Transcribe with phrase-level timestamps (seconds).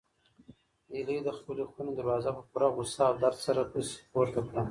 [0.91, 4.59] هیلې د خپلې خونې دروازه په پوره غوسه او درد سره پسې پورته کړه.